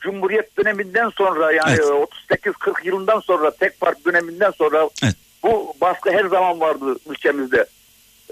[0.00, 2.08] Cumhuriyet döneminden sonra yani Evet.
[2.30, 5.16] 38-40 yılından sonra tek parti döneminden sonra Evet.
[5.42, 7.66] Bu baskı her zaman vardı ülkemizde.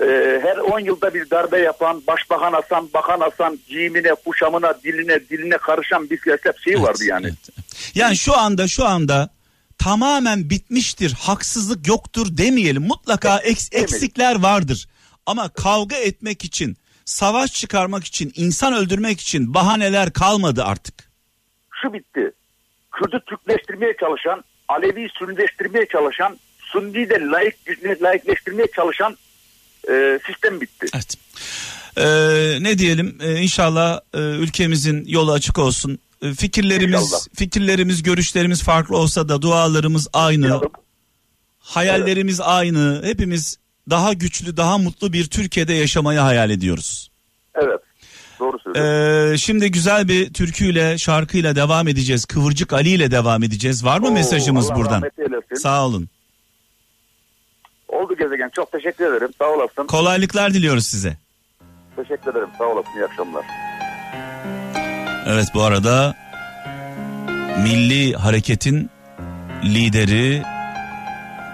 [0.00, 5.58] Ee, her 10 yılda bir darbe yapan, başbakan asan, bakan asan, giyimine, kuşamına, diline, diline
[5.58, 7.26] karışan bir siyaset şeyi vardı Evet, yani.
[7.26, 7.66] evet.
[7.94, 9.28] Yani şu anda şu anda
[9.78, 12.82] tamamen bitmiştir, haksızlık yoktur demeyelim.
[12.82, 14.88] Mutlaka eks- eksikler vardır.
[15.26, 20.94] Ama kavga etmek için, savaş çıkarmak için, insan öldürmek için bahaneler kalmadı artık.
[21.82, 22.32] Şu bitti.
[22.92, 26.38] Kürdü Türkleştirmeye çalışan, Alevi Sünnileştirmeye çalışan,
[26.74, 27.54] Sunni'yi de layık,
[28.02, 29.16] layıkleştirmeye çalışan
[29.88, 30.86] e, sistem bitti.
[30.94, 31.14] Evet.
[31.96, 33.18] Ee, ne diyelim?
[33.22, 35.98] Ee, inşallah e, ülkemizin yolu açık olsun.
[36.22, 37.20] Ee, fikirlerimiz, İnşallah.
[37.34, 40.46] fikirlerimiz, görüşlerimiz farklı olsa da dualarımız aynı.
[40.46, 40.72] Yapalım.
[41.58, 43.00] Hayallerimiz aynı.
[43.04, 43.58] Hepimiz
[43.90, 47.10] daha güçlü, daha mutlu bir Türkiye'de yaşamayı hayal ediyoruz.
[47.54, 47.80] Evet.
[48.40, 49.32] Doğru söylüyorsun.
[49.32, 52.24] Ee, şimdi güzel bir türküyle, şarkıyla devam edeceğiz.
[52.24, 53.84] Kıvırcık Ali ile devam edeceğiz.
[53.84, 55.02] Var mı Oo, mesajımız Allah buradan?
[55.54, 56.08] Sağ olun.
[57.94, 58.48] Oldu gezegen.
[58.48, 59.28] Çok teşekkür ederim.
[59.38, 59.86] Sağ olasın.
[59.86, 61.16] Kolaylıklar diliyoruz size.
[61.96, 62.48] teşekkür ederim.
[62.58, 62.90] Sağ olasın.
[62.96, 63.44] İyi akşamlar.
[65.26, 66.14] Evet bu arada
[67.62, 68.90] Milli Hareket'in
[69.64, 70.42] lideri,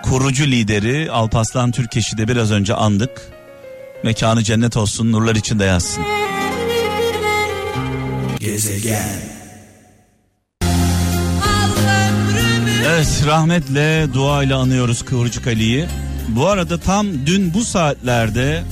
[0.02, 3.22] kurucu lideri Alpaslan Türkeş'i de biraz önce andık.
[4.02, 6.04] Mekanı cennet olsun, nurlar içinde yazsın.
[12.86, 15.86] Evet rahmetle duayla anıyoruz Kıvırcık Ali'yi.
[16.36, 18.64] Bu arada tam dün bu saatlerde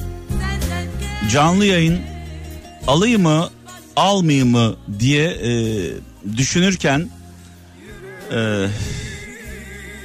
[1.31, 2.01] canlı yayın
[2.87, 3.51] alayım mı
[3.97, 5.51] almayayım mı diye e,
[6.37, 7.11] düşünürken
[8.33, 8.67] e,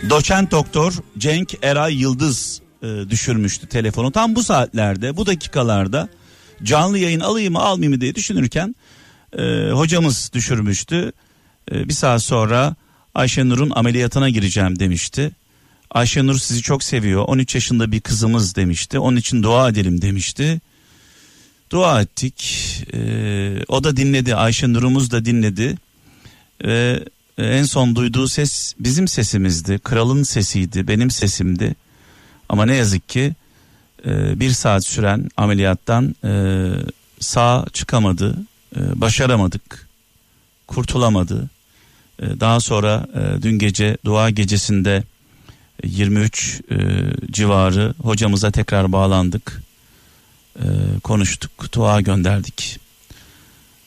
[0.09, 4.11] doçent doktor Cenk Eray Yıldız e, düşürmüştü telefonu.
[4.11, 6.09] Tam bu saatlerde bu dakikalarda
[6.63, 8.75] canlı yayın alayım mı almayayım mı diye düşünürken
[9.37, 11.11] e, hocamız düşürmüştü.
[11.71, 12.75] E, bir saat sonra
[13.15, 15.31] Ayşenur'un ameliyatına gireceğim demişti.
[15.91, 17.23] Ayşenur sizi çok seviyor.
[17.27, 18.99] 13 yaşında bir kızımız demişti.
[18.99, 20.61] Onun için dua edelim demişti.
[21.69, 22.39] Dua ettik.
[22.93, 24.35] Ee, o da dinledi.
[24.35, 25.77] Ayşenur'umuz da dinledi.
[26.63, 27.03] Ve
[27.37, 29.79] en son duyduğu ses bizim sesimizdi.
[29.79, 30.87] Kralın sesiydi.
[30.87, 31.75] Benim sesimdi.
[32.49, 33.33] Ama ne yazık ki
[34.05, 36.31] e, bir saat süren ameliyattan e,
[37.19, 38.37] sağ çıkamadı.
[38.75, 39.87] E, başaramadık.
[40.67, 41.49] Kurtulamadı.
[42.19, 45.03] E, daha sonra e, dün gece dua gecesinde
[45.83, 46.75] 23 e,
[47.31, 49.63] civarı hocamıza tekrar bağlandık.
[50.55, 50.65] E,
[51.03, 52.79] konuştuk, dua gönderdik.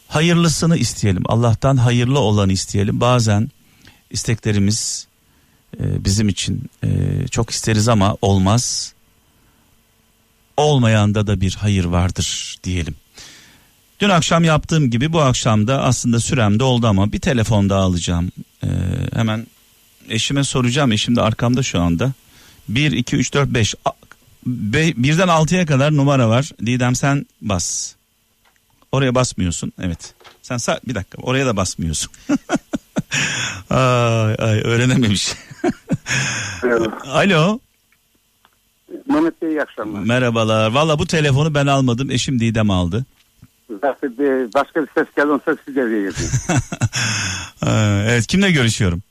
[0.08, 1.22] Hayırlısını isteyelim.
[1.26, 3.00] Allah'tan hayırlı olanı isteyelim.
[3.00, 3.50] Bazen
[4.10, 5.06] isteklerimiz
[5.80, 6.88] e, bizim için e,
[7.30, 8.92] çok isteriz ama olmaz.
[10.56, 12.94] Olmayanda da bir hayır vardır diyelim.
[14.00, 17.80] Dün akşam yaptığım gibi bu akşam da aslında sürem de oldu ama bir telefon daha
[17.80, 18.30] alacağım.
[18.64, 18.68] Ee,
[19.14, 19.46] hemen
[20.08, 20.92] eşime soracağım.
[20.92, 22.12] Eşim de arkamda şu anda.
[22.68, 23.74] 1, 2, 3, 4, 5.
[23.84, 23.90] A-
[24.46, 26.50] be- Birden 6'ya kadar numara var.
[26.66, 27.94] Didem sen bas.
[28.92, 29.72] Oraya basmıyorsun.
[29.82, 30.14] Evet.
[30.42, 32.10] Sen sa- bir dakika oraya da basmıyorsun.
[33.70, 35.32] ay, ay öğrenememiş.
[37.06, 37.58] Alo.
[39.08, 40.00] Mehmet Bey iyi akşamlar.
[40.00, 40.70] Merhabalar.
[40.70, 42.10] Valla bu telefonu ben almadım.
[42.10, 43.04] Eşim Didem aldı.
[43.70, 44.14] Zaten
[44.54, 46.20] başka bir ses geldi, ses siz devreye girdi.
[47.66, 47.70] Ee,
[48.10, 49.02] evet kimle görüşüyorum?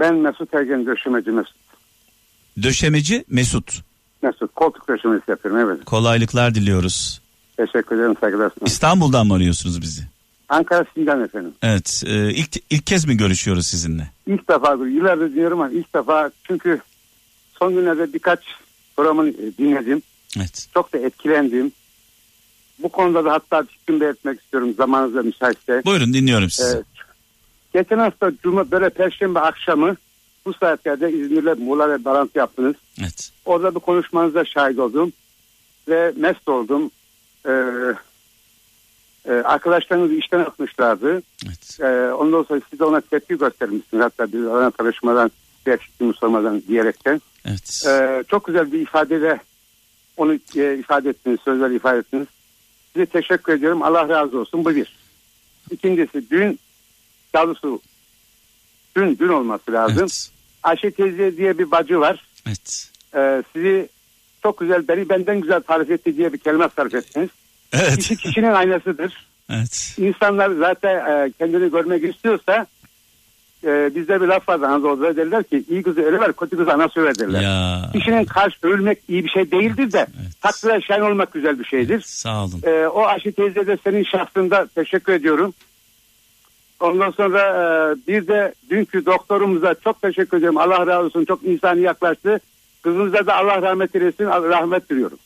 [0.00, 1.56] Ben Mesut Ergen döşemeci Mesut.
[2.62, 3.80] Döşemeci Mesut.
[4.22, 5.84] Mesut koltuk döşemesi yapıyorum evet.
[5.84, 7.20] Kolaylıklar diliyoruz.
[7.56, 8.52] Teşekkür ederim saygılar.
[8.66, 10.02] İstanbul'dan mı arıyorsunuz bizi?
[10.48, 11.52] Ankara Sincan efendim.
[11.62, 12.02] Evet.
[12.06, 14.10] e, ilk ilk kez mi görüşüyoruz sizinle?
[14.26, 16.80] İlk defa yıllardır diyorum ama ilk defa çünkü
[17.58, 18.40] son günlerde birkaç
[18.96, 20.02] programını e, dinledim.
[20.36, 20.68] Evet.
[20.74, 21.72] Çok da etkilendim.
[22.78, 25.82] Bu konuda da hatta fikrim belirtmek istiyorum zamanınızda müsaitse.
[25.84, 26.76] Buyurun dinliyorum sizi.
[26.76, 26.86] Evet.
[27.72, 29.96] Geçen hafta Cuma böyle Perşembe akşamı
[30.46, 32.74] bu saatlerde İzmir'le Muğla ve bağlantı yaptınız.
[33.00, 33.32] Evet.
[33.44, 35.12] Orada bir konuşmanıza şahit oldum
[35.88, 36.90] ve mest oldum.
[37.46, 37.50] Ee,
[39.28, 41.22] e, arkadaşlarınız işten atmışlardı.
[41.46, 41.80] Evet.
[41.80, 44.04] Ee, ondan sonra siz de ona tepki göstermişsiniz.
[44.04, 45.30] Hatta bir ana çalışmadan
[45.66, 47.20] gerçekliğimi sormadan diyerekten.
[47.44, 47.84] Evet.
[47.88, 49.40] Ee, çok güzel bir ifadeyle
[50.16, 52.26] onu e, ifade ettiniz, sözler ifade ettiniz.
[52.92, 53.82] Size teşekkür ediyorum.
[53.82, 54.64] Allah razı olsun.
[54.64, 55.00] Bu bir.
[55.70, 56.58] İkincisi dün,
[57.34, 57.80] doğrusu
[58.96, 59.98] dün, dün olması lazım.
[60.00, 60.30] Evet.
[60.62, 62.24] Ayşe teyze diye bir bacı var.
[62.46, 62.90] Evet.
[63.14, 63.88] Ee, sizi
[64.42, 67.28] çok güzel, beni benden güzel tarif etti diye bir kelime sarf ettiniz.
[67.72, 67.96] Evet.
[67.98, 69.26] Kişi kişinin aynasıdır.
[69.50, 69.94] Evet.
[69.98, 72.66] İnsanlar zaten e, kendini görmek istiyorsa
[73.64, 76.88] e, bizde bir laf vardı Anadolu'da derler ki iyi kızı öyle ver kötü kızı ana
[76.88, 77.40] söver derler.
[77.42, 80.06] Ya Kişinin karşı övülmek iyi bir şey değildir de
[80.40, 82.00] takdire şahin olmak güzel bir şeydir.
[82.00, 82.60] sağ olun.
[82.62, 85.54] E, o Ayşe teyze de senin şahsında teşekkür ediyorum.
[86.80, 90.58] Ondan sonra e, bir de dünkü doktorumuza çok teşekkür ediyorum.
[90.58, 92.40] Allah razı olsun çok insani yaklaştı.
[92.82, 95.18] Kızımıza da Allah rahmet eylesin rahmet diliyorum.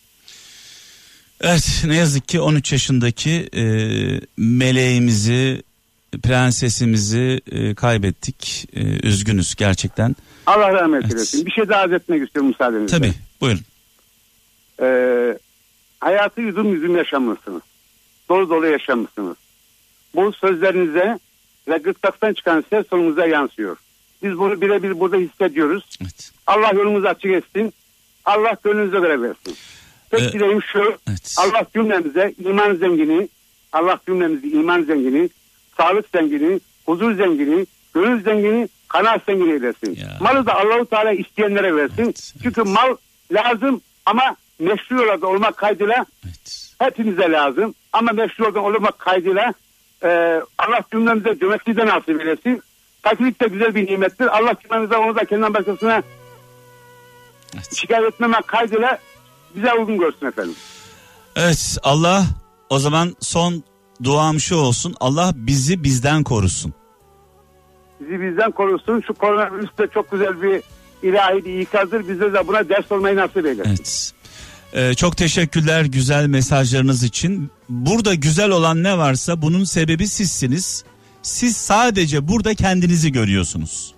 [1.40, 3.64] Evet ne yazık ki 13 yaşındaki e,
[4.37, 5.62] meleğimizi
[6.23, 8.69] prensesimizi e, kaybettik.
[8.73, 10.17] E, üzgünüz gerçekten.
[10.47, 11.14] Allah rahmet Evet.
[11.14, 11.47] eylesin.
[11.47, 12.97] Bir şey daha etmek istiyorum müsaadenizle.
[12.99, 13.61] Tabii buyurun.
[14.83, 15.38] Ee,
[16.01, 17.62] hayatı yüzüm yüzüm yaşamışsınız.
[18.29, 19.37] Dolu dolu yaşamışsınız.
[20.14, 21.19] Bu sözlerinize
[21.68, 23.77] ve gırtlaktan çıkan ses sonunuza yansıyor.
[24.22, 25.98] Biz bunu birebir burada hissediyoruz.
[26.03, 26.31] Evet.
[26.46, 27.74] Allah yolumuzu açık etsin.
[28.24, 29.57] Allah gönlünüze göre versin.
[30.11, 30.94] Tek Ee, dileğim şu.
[31.09, 31.37] evet.
[31.38, 33.29] Allah cümlemize iman zengini,
[33.72, 35.29] Allah cümlemize iman zengini,
[35.77, 39.94] sağlık zengini, huzur zengini, gönül zengini, kanaat zengini eylesin.
[39.96, 40.18] Ya.
[40.20, 42.03] Malı da Allahu Teala isteyenlere versin.
[42.03, 42.96] Evet, Çünkü mal
[43.33, 46.74] lazım ama meşru yolda olmak kaydıyla Evet.
[46.79, 47.74] hepimize lazım.
[47.92, 49.55] Ama meşru yolda olmak kaydıyla
[50.05, 52.62] e, Allah cümlemize cömertliği de nasip eylesin.
[53.03, 54.27] Fakirlik de güzel bir nimettir.
[54.38, 56.03] Allah cümlemize onu da kendinden başkasına
[57.55, 57.75] Evet.
[57.77, 58.99] şikayet etmemek kaydıyla
[59.55, 60.55] bize uygun görsün efendim.
[61.37, 62.25] Evet Allah
[62.71, 63.62] o zaman son
[64.05, 64.95] duam şu olsun.
[65.01, 66.75] Allah bizi bizden korusun.
[68.01, 69.03] Bizi bizden korusun.
[69.07, 70.62] Şu koronavirüs de çok güzel bir
[71.03, 72.09] ilahi bir ikazdır.
[72.09, 73.64] Bize de buna ders olmayı nasip eylesin.
[73.71, 74.12] Evet.
[74.75, 77.51] Ee, çok teşekkürler güzel mesajlarınız için.
[77.69, 80.85] Burada güzel olan ne varsa bunun sebebi sizsiniz.
[81.23, 83.95] Siz sadece burada kendinizi görüyorsunuz.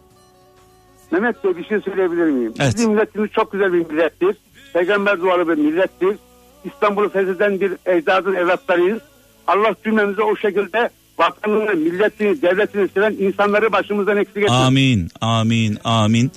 [1.11, 2.53] Mehmet Bey bir şey söyleyebilir miyim?
[2.59, 2.75] Evet.
[2.77, 4.37] Bizim milletimiz çok güzel bir millettir.
[4.73, 6.17] Peygamber dualı bir millettir.
[6.65, 8.99] İstanbul'u fetheden bir ecdadın evlatlarıyız.
[9.47, 14.55] Allah cümlemize o şekilde vatanını, milletini, devletini seven insanları başımızdan eksik etmesin.
[14.55, 16.31] Amin, amin, amin.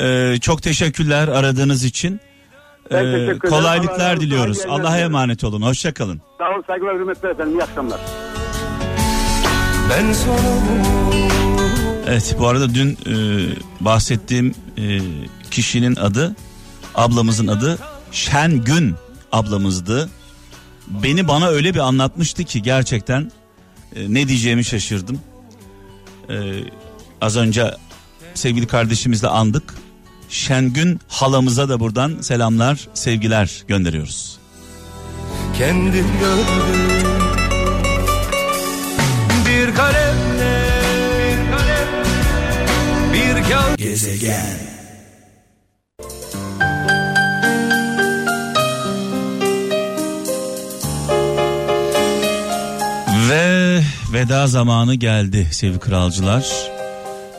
[0.00, 2.20] Ee, çok teşekkürler aradığınız için.
[2.90, 3.38] Ben Ee, teşekkür ederim.
[3.50, 4.20] Kolaylıklar olsun.
[4.26, 4.58] diliyoruz.
[4.68, 5.62] Allah'a emanet olun.
[5.62, 6.20] Hoşçakalın.
[6.38, 7.58] Sağ olun, saygılar, hürmetler efendim.
[7.58, 8.00] İyi akşamlar.
[9.90, 10.80] Ben sonumu
[12.06, 13.14] Evet bu arada dün e,
[13.80, 14.98] bahsettiğim e,
[15.50, 16.36] kişinin adı
[16.94, 17.78] ablamızın adı
[18.12, 18.94] Şengün
[19.32, 20.10] ablamızdı.
[20.88, 23.32] Beni bana öyle bir anlatmıştı ki gerçekten
[23.96, 25.20] e, ne diyeceğimi şaşırdım.
[26.30, 26.34] E,
[27.20, 27.74] az önce
[28.34, 29.74] sevgili kardeşimizle andık.
[30.30, 34.38] Şengün halamıza da buradan selamlar, sevgiler gönderiyoruz.
[35.58, 36.90] kendim gördüm
[39.46, 40.62] Bir kalemle
[41.14, 42.66] Bir kalemle
[43.12, 44.70] Bir kağıt Gezegen
[53.28, 53.80] Ve
[54.12, 56.69] veda zamanı geldi sevgili kralcılar.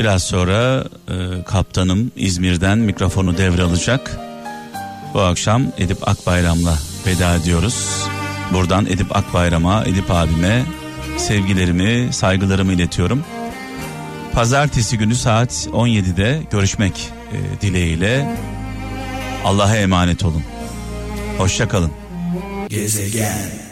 [0.02, 4.18] Biraz sonra e, kaptanım İzmir'den mikrofonu devralacak.
[5.14, 8.06] Bu akşam Edip Akbayram'la veda ediyoruz.
[8.54, 10.66] Buradan Edip Akbayram'a, Edip abime
[11.18, 13.24] sevgilerimi, saygılarımı iletiyorum.
[14.34, 18.36] Pazartesi günü saat 17'de görüşmek e, dileğiyle.
[19.46, 20.44] Allah'a emanet olun.
[21.38, 21.92] Hoşça kalın.
[22.70, 23.71] Gezegen